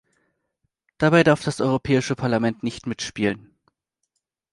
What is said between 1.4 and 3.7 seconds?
das Europäische Parlament nicht mitspielen.